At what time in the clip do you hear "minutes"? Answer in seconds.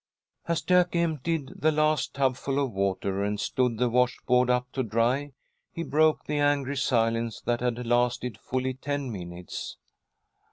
9.11-9.77